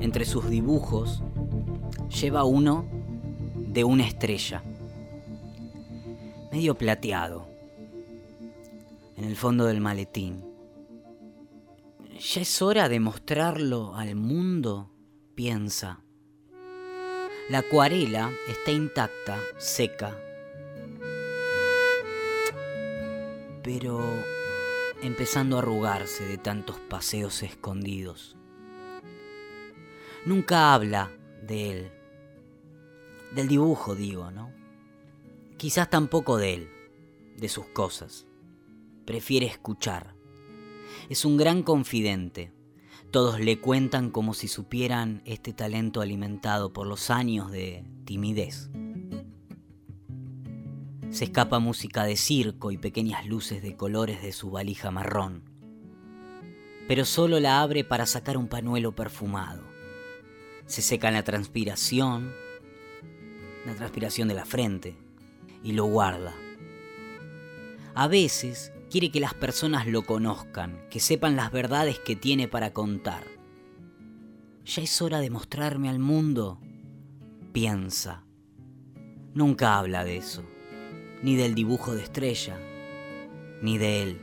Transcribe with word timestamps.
entre 0.00 0.24
sus 0.24 0.48
dibujos, 0.48 1.22
lleva 2.08 2.44
uno 2.44 2.86
de 3.54 3.84
una 3.84 4.06
estrella, 4.06 4.62
medio 6.52 6.76
plateado, 6.76 7.48
en 9.16 9.24
el 9.24 9.36
fondo 9.36 9.66
del 9.66 9.80
maletín. 9.80 10.44
Ya 12.18 12.40
es 12.40 12.62
hora 12.62 12.88
de 12.88 13.00
mostrarlo 13.00 13.94
al 13.94 14.14
mundo, 14.14 14.90
piensa. 15.34 16.02
La 17.50 17.58
acuarela 17.58 18.30
está 18.48 18.72
intacta, 18.72 19.38
seca, 19.58 20.16
pero 23.62 24.00
empezando 25.02 25.56
a 25.56 25.58
arrugarse 25.58 26.24
de 26.24 26.38
tantos 26.38 26.78
paseos 26.88 27.42
escondidos. 27.42 28.35
Nunca 30.26 30.74
habla 30.74 31.12
de 31.46 31.70
él, 31.70 31.90
del 33.32 33.46
dibujo 33.46 33.94
digo, 33.94 34.32
¿no? 34.32 34.50
Quizás 35.56 35.88
tampoco 35.88 36.36
de 36.36 36.54
él, 36.54 36.68
de 37.36 37.48
sus 37.48 37.66
cosas. 37.66 38.26
Prefiere 39.04 39.46
escuchar. 39.46 40.16
Es 41.08 41.24
un 41.24 41.36
gran 41.36 41.62
confidente. 41.62 42.52
Todos 43.12 43.38
le 43.38 43.60
cuentan 43.60 44.10
como 44.10 44.34
si 44.34 44.48
supieran 44.48 45.22
este 45.26 45.52
talento 45.52 46.00
alimentado 46.00 46.72
por 46.72 46.88
los 46.88 47.08
años 47.10 47.52
de 47.52 47.84
timidez. 48.04 48.68
Se 51.10 51.26
escapa 51.26 51.60
música 51.60 52.02
de 52.02 52.16
circo 52.16 52.72
y 52.72 52.78
pequeñas 52.78 53.26
luces 53.26 53.62
de 53.62 53.76
colores 53.76 54.22
de 54.22 54.32
su 54.32 54.50
valija 54.50 54.90
marrón. 54.90 55.44
Pero 56.88 57.04
solo 57.04 57.38
la 57.38 57.62
abre 57.62 57.84
para 57.84 58.06
sacar 58.06 58.36
un 58.36 58.48
pañuelo 58.48 58.90
perfumado. 58.92 59.75
Se 60.66 60.82
seca 60.82 61.10
la 61.10 61.22
transpiración, 61.22 62.32
la 63.64 63.74
transpiración 63.74 64.28
de 64.28 64.34
la 64.34 64.44
frente, 64.44 64.96
y 65.62 65.72
lo 65.72 65.86
guarda. 65.86 66.34
A 67.94 68.08
veces 68.08 68.72
quiere 68.90 69.10
que 69.10 69.20
las 69.20 69.34
personas 69.34 69.86
lo 69.86 70.02
conozcan, 70.02 70.86
que 70.90 71.00
sepan 71.00 71.36
las 71.36 71.50
verdades 71.50 71.98
que 71.98 72.16
tiene 72.16 72.48
para 72.48 72.72
contar. 72.72 73.24
Ya 74.64 74.82
es 74.82 75.00
hora 75.00 75.20
de 75.20 75.30
mostrarme 75.30 75.88
al 75.88 75.98
mundo, 75.98 76.60
piensa. 77.52 78.24
Nunca 79.34 79.78
habla 79.78 80.04
de 80.04 80.16
eso 80.16 80.42
ni 81.22 81.36
del 81.36 81.54
dibujo 81.54 81.94
de 81.94 82.02
estrella, 82.02 82.58
ni 83.62 83.78
de 83.78 84.02
él. 84.02 84.20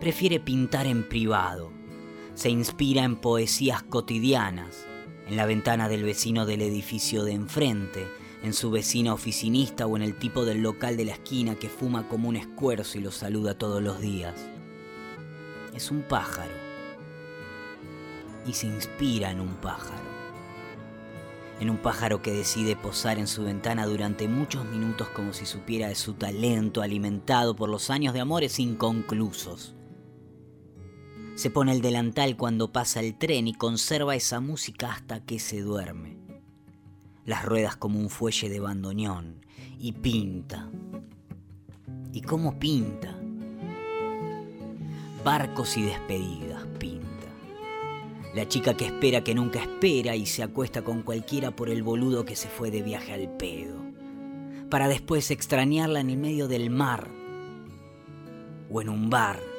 Prefiere 0.00 0.40
pintar 0.40 0.86
en 0.86 1.08
privado. 1.08 1.72
Se 2.34 2.50
inspira 2.50 3.04
en 3.04 3.16
poesías 3.16 3.82
cotidianas, 3.82 4.86
en 5.28 5.36
la 5.36 5.46
ventana 5.46 5.88
del 5.88 6.04
vecino 6.04 6.46
del 6.46 6.62
edificio 6.62 7.22
de 7.22 7.32
enfrente, 7.32 8.08
en 8.42 8.54
su 8.54 8.70
vecina 8.70 9.12
oficinista 9.12 9.86
o 9.86 9.96
en 9.96 10.02
el 10.02 10.18
tipo 10.18 10.44
del 10.44 10.62
local 10.62 10.96
de 10.96 11.04
la 11.04 11.12
esquina 11.12 11.54
que 11.54 11.68
fuma 11.68 12.08
como 12.08 12.28
un 12.28 12.36
escuerzo 12.36 12.98
y 12.98 13.02
lo 13.02 13.10
saluda 13.10 13.58
todos 13.58 13.82
los 13.82 14.00
días. 14.00 14.34
Es 15.74 15.90
un 15.90 16.02
pájaro 16.02 16.54
y 18.46 18.52
se 18.54 18.66
inspira 18.66 19.30
en 19.30 19.40
un 19.40 19.54
pájaro 19.56 20.08
en 21.60 21.70
un 21.70 21.78
pájaro 21.78 22.22
que 22.22 22.32
decide 22.32 22.76
posar 22.76 23.18
en 23.18 23.26
su 23.26 23.44
ventana 23.44 23.86
durante 23.86 24.28
muchos 24.28 24.64
minutos 24.66 25.08
como 25.08 25.32
si 25.32 25.44
supiera 25.44 25.88
de 25.88 25.94
su 25.94 26.14
talento 26.14 26.82
alimentado 26.82 27.56
por 27.56 27.68
los 27.68 27.90
años 27.90 28.14
de 28.14 28.20
amores 28.20 28.58
inconclusos. 28.58 29.77
Se 31.38 31.50
pone 31.50 31.70
el 31.70 31.80
delantal 31.80 32.36
cuando 32.36 32.72
pasa 32.72 32.98
el 32.98 33.16
tren 33.16 33.46
y 33.46 33.54
conserva 33.54 34.16
esa 34.16 34.40
música 34.40 34.90
hasta 34.90 35.24
que 35.24 35.38
se 35.38 35.60
duerme. 35.60 36.16
Las 37.24 37.44
ruedas 37.44 37.76
como 37.76 38.00
un 38.00 38.10
fuelle 38.10 38.48
de 38.48 38.58
bandoneón 38.58 39.46
y 39.78 39.92
pinta. 39.92 40.68
¿Y 42.12 42.22
cómo 42.22 42.58
pinta? 42.58 43.16
Barcos 45.24 45.76
y 45.76 45.82
despedidas 45.82 46.66
pinta 46.80 47.06
la 48.34 48.48
chica 48.48 48.76
que 48.76 48.86
espera 48.86 49.22
que 49.22 49.34
nunca 49.34 49.60
espera 49.60 50.16
y 50.16 50.26
se 50.26 50.42
acuesta 50.42 50.82
con 50.82 51.02
cualquiera 51.02 51.52
por 51.52 51.70
el 51.70 51.84
boludo 51.84 52.24
que 52.24 52.34
se 52.34 52.48
fue 52.48 52.72
de 52.72 52.82
viaje 52.82 53.14
al 53.14 53.30
pedo. 53.36 53.76
Para 54.70 54.88
después 54.88 55.30
extrañarla 55.30 56.00
en 56.00 56.10
el 56.10 56.18
medio 56.18 56.48
del 56.48 56.68
mar 56.68 57.08
o 58.70 58.82
en 58.82 58.88
un 58.88 59.08
bar. 59.08 59.57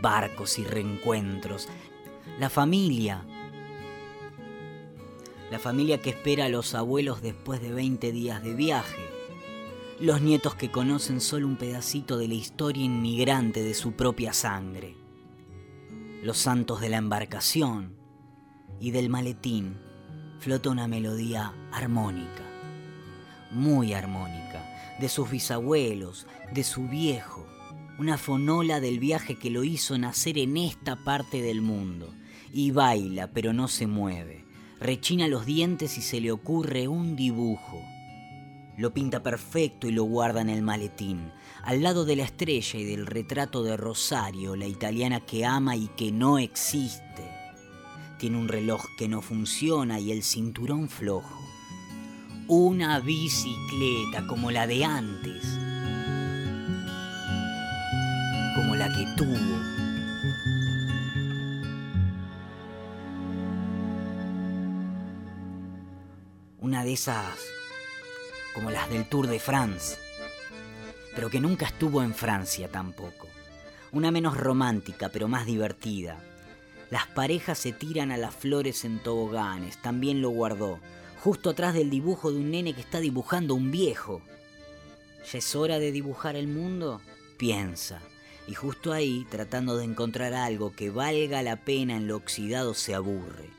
Barcos 0.00 0.58
y 0.58 0.64
reencuentros. 0.64 1.68
La 2.38 2.50
familia. 2.50 3.24
La 5.50 5.58
familia 5.58 5.98
que 6.00 6.10
espera 6.10 6.46
a 6.46 6.48
los 6.48 6.74
abuelos 6.74 7.22
después 7.22 7.60
de 7.60 7.72
20 7.72 8.12
días 8.12 8.42
de 8.42 8.54
viaje. 8.54 9.02
Los 10.00 10.20
nietos 10.20 10.54
que 10.54 10.70
conocen 10.70 11.20
solo 11.20 11.46
un 11.46 11.56
pedacito 11.56 12.18
de 12.18 12.28
la 12.28 12.34
historia 12.34 12.84
inmigrante 12.84 13.62
de 13.62 13.74
su 13.74 13.92
propia 13.92 14.32
sangre 14.32 14.98
los 16.22 16.38
santos 16.38 16.80
de 16.80 16.88
la 16.88 16.96
embarcación 16.96 17.94
y 18.80 18.90
del 18.90 19.08
maletín 19.08 19.78
flota 20.40 20.70
una 20.70 20.88
melodía 20.88 21.54
armónica, 21.72 22.42
muy 23.52 23.92
armónica, 23.92 24.64
de 24.98 25.08
sus 25.08 25.30
bisabuelos, 25.30 26.26
de 26.52 26.64
su 26.64 26.88
viejo, 26.88 27.46
una 27.98 28.16
fonola 28.16 28.80
del 28.80 29.00
viaje 29.00 29.34
que 29.34 29.50
lo 29.50 29.64
hizo 29.64 29.98
nacer 29.98 30.38
en 30.38 30.56
esta 30.56 30.96
parte 31.04 31.42
del 31.42 31.60
mundo, 31.60 32.14
y 32.52 32.70
baila 32.70 33.32
pero 33.32 33.52
no 33.52 33.66
se 33.66 33.88
mueve, 33.88 34.44
rechina 34.80 35.26
los 35.26 35.44
dientes 35.44 35.98
y 35.98 36.02
se 36.02 36.20
le 36.20 36.30
ocurre 36.30 36.86
un 36.86 37.16
dibujo. 37.16 37.82
Lo 38.76 38.94
pinta 38.94 39.24
perfecto 39.24 39.88
y 39.88 39.90
lo 39.90 40.04
guarda 40.04 40.40
en 40.40 40.48
el 40.48 40.62
maletín, 40.62 41.32
al 41.64 41.82
lado 41.82 42.04
de 42.04 42.14
la 42.14 42.22
estrella 42.22 42.78
y 42.78 42.84
del 42.84 43.04
retrato 43.04 43.64
de 43.64 43.76
Rosario, 43.76 44.54
la 44.54 44.66
italiana 44.66 45.18
que 45.18 45.44
ama 45.44 45.74
y 45.74 45.88
que 45.88 46.12
no 46.12 46.38
existe. 46.38 47.28
Tiene 48.18 48.38
un 48.38 48.46
reloj 48.46 48.84
que 48.96 49.08
no 49.08 49.22
funciona 49.22 49.98
y 49.98 50.12
el 50.12 50.22
cinturón 50.22 50.88
flojo. 50.88 51.44
Una 52.46 53.00
bicicleta 53.00 54.26
como 54.28 54.52
la 54.52 54.68
de 54.68 54.84
antes. 54.84 55.67
Que 58.94 59.06
tuvo. 59.16 59.34
Una 66.60 66.84
de 66.84 66.92
esas 66.92 67.38
como 68.54 68.70
las 68.70 68.90
del 68.90 69.08
Tour 69.08 69.26
de 69.26 69.38
France 69.38 70.08
pero 71.18 71.30
que 71.30 71.40
nunca 71.40 71.66
estuvo 71.66 72.00
en 72.04 72.14
Francia 72.14 72.68
tampoco. 72.70 73.26
Una 73.90 74.12
menos 74.12 74.36
romántica, 74.36 75.08
pero 75.08 75.26
más 75.26 75.46
divertida. 75.46 76.16
Las 76.90 77.08
parejas 77.08 77.58
se 77.58 77.72
tiran 77.72 78.12
a 78.12 78.16
las 78.16 78.32
flores 78.32 78.84
en 78.84 79.00
toboganes, 79.00 79.82
también 79.82 80.22
lo 80.22 80.30
guardó, 80.30 80.78
justo 81.18 81.50
atrás 81.50 81.74
del 81.74 81.90
dibujo 81.90 82.30
de 82.30 82.38
un 82.38 82.52
nene 82.52 82.72
que 82.72 82.82
está 82.82 83.00
dibujando 83.00 83.56
un 83.56 83.72
viejo. 83.72 84.22
¿Ya 85.32 85.38
es 85.40 85.56
hora 85.56 85.80
de 85.80 85.90
dibujar 85.90 86.36
el 86.36 86.46
mundo? 86.46 87.00
Piensa. 87.36 88.00
Y 88.48 88.54
justo 88.54 88.92
ahí, 88.92 89.26
tratando 89.30 89.76
de 89.76 89.84
encontrar 89.84 90.34
algo 90.34 90.72
que 90.72 90.90
valga 90.90 91.42
la 91.42 91.56
pena 91.56 91.96
en 91.96 92.08
lo 92.08 92.16
oxidado, 92.16 92.74
se 92.74 92.94
aburre. 92.94 93.50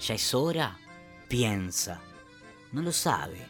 ¿Ya 0.00 0.14
es 0.14 0.32
hora? 0.32 0.78
Piensa. 1.28 2.00
No 2.72 2.80
lo 2.80 2.92
sabe. 2.92 3.46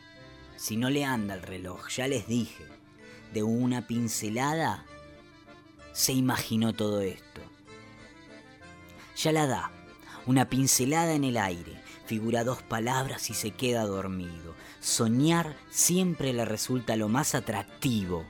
Si 0.56 0.76
no 0.76 0.90
le 0.90 1.04
anda 1.04 1.34
el 1.34 1.42
reloj, 1.42 1.88
ya 1.90 2.08
les 2.08 2.26
dije 2.26 2.64
de 3.32 3.42
una 3.42 3.86
pincelada, 3.86 4.86
se 5.92 6.14
imaginó 6.14 6.72
todo 6.72 7.02
esto. 7.02 7.42
Ya 9.16 9.32
la 9.32 9.46
da, 9.46 9.70
una 10.24 10.48
pincelada 10.48 11.12
en 11.12 11.24
el 11.24 11.36
aire, 11.36 11.78
figura 12.06 12.44
dos 12.44 12.62
palabras 12.62 13.28
y 13.28 13.34
se 13.34 13.50
queda 13.50 13.84
dormido. 13.84 14.54
Soñar 14.80 15.56
siempre 15.70 16.32
le 16.32 16.46
resulta 16.46 16.96
lo 16.96 17.08
más 17.08 17.34
atractivo 17.34 18.24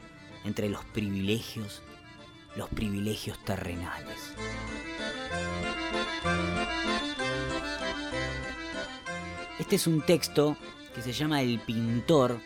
entre 0.45 0.69
los 0.69 0.85
privilegios, 0.87 1.83
los 2.57 2.69
privilegios 2.71 3.39
terrenales. 3.45 4.35
Este 9.59 9.77
es 9.77 9.87
un 9.87 10.03
texto 10.03 10.57
que 10.95 11.03
se 11.03 11.13
llama 11.13 11.43
El 11.43 11.59
pintor 11.61 12.39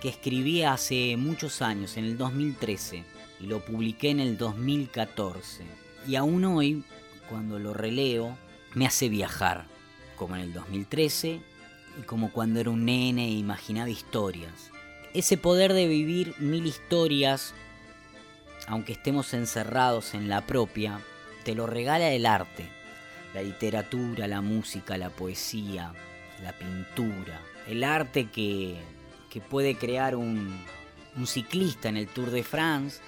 que 0.00 0.08
escribí 0.08 0.62
hace 0.62 1.16
muchos 1.16 1.62
años, 1.62 1.96
en 1.96 2.04
el 2.04 2.18
2013, 2.18 3.04
y 3.40 3.46
lo 3.46 3.64
publiqué 3.64 4.10
en 4.10 4.20
el 4.20 4.36
2014. 4.36 5.64
Y 6.06 6.16
aún 6.16 6.44
hoy, 6.44 6.84
cuando 7.28 7.58
lo 7.58 7.74
releo, 7.74 8.36
me 8.74 8.86
hace 8.86 9.08
viajar, 9.08 9.66
como 10.16 10.36
en 10.36 10.42
el 10.42 10.52
2013 10.52 11.40
y 11.98 12.02
como 12.02 12.30
cuando 12.30 12.60
era 12.60 12.70
un 12.70 12.84
nene 12.84 13.26
e 13.26 13.30
imaginaba 13.30 13.88
historias. 13.88 14.70
Ese 15.14 15.36
poder 15.36 15.72
de 15.72 15.88
vivir 15.88 16.34
mil 16.38 16.66
historias, 16.66 17.54
aunque 18.66 18.92
estemos 18.92 19.34
encerrados 19.34 20.14
en 20.14 20.28
la 20.28 20.46
propia, 20.46 21.00
te 21.44 21.54
lo 21.54 21.66
regala 21.66 22.10
el 22.10 22.26
arte. 22.26 22.68
La 23.34 23.42
literatura, 23.42 24.26
la 24.26 24.40
música, 24.40 24.96
la 24.96 25.10
poesía, 25.10 25.92
la 26.42 26.52
pintura, 26.52 27.40
el 27.68 27.84
arte 27.84 28.30
que, 28.30 28.76
que 29.30 29.40
puede 29.40 29.76
crear 29.76 30.16
un, 30.16 30.58
un 31.16 31.26
ciclista 31.26 31.88
en 31.88 31.96
el 31.96 32.08
Tour 32.08 32.30
de 32.30 32.42
France 32.42 33.00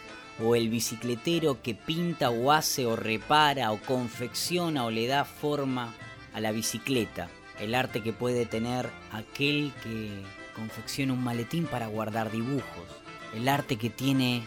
o 0.43 0.55
el 0.55 0.69
bicicletero 0.69 1.62
que 1.62 1.75
pinta 1.75 2.31
o 2.31 2.52
hace 2.52 2.87
o 2.87 2.96
repara 2.96 3.72
o 3.72 3.81
confecciona 3.81 4.84
o 4.84 4.90
le 4.90 5.06
da 5.06 5.25
forma 5.25 5.94
a 6.32 6.40
la 6.40 6.52
bicicleta, 6.52 7.28
el 7.58 7.75
arte 7.75 8.02
que 8.02 8.12
puede 8.12 8.46
tener 8.46 8.88
aquel 9.12 9.72
que 9.82 10.11
confecciona 10.54 11.12
un 11.12 11.25
maletín 11.25 11.66
para 11.66 11.88
guardar 11.88 12.31
dibujos, 12.31 12.87
el 13.34 13.49
arte 13.49 13.76
que 13.76 13.90
tiene 13.90 14.44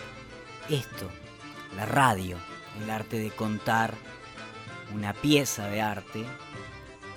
esto, 0.73 1.09
la 1.75 1.85
radio, 1.85 2.37
el 2.81 2.89
arte 2.89 3.19
de 3.19 3.31
contar 3.31 3.93
una 4.93 5.13
pieza 5.13 5.67
de 5.67 5.81
arte 5.81 6.25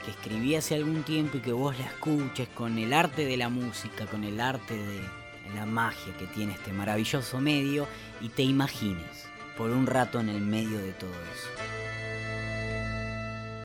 que 0.04 0.10
escribí 0.10 0.54
hace 0.54 0.74
algún 0.74 1.02
tiempo 1.02 1.38
y 1.38 1.40
que 1.40 1.52
vos 1.52 1.78
la 1.78 1.86
escuches 1.86 2.48
con 2.48 2.78
el 2.78 2.92
arte 2.92 3.24
de 3.24 3.36
la 3.36 3.48
música, 3.48 4.06
con 4.06 4.24
el 4.24 4.40
arte 4.40 4.76
de 4.76 5.00
la 5.54 5.66
magia 5.66 6.16
que 6.18 6.26
tiene 6.26 6.54
este 6.54 6.72
maravilloso 6.72 7.40
medio 7.40 7.86
y 8.20 8.28
te 8.28 8.42
imagines 8.42 9.26
por 9.56 9.70
un 9.70 9.86
rato 9.86 10.20
en 10.20 10.28
el 10.28 10.40
medio 10.40 10.78
de 10.78 10.92
todo 10.92 11.10
eso. 11.10 11.83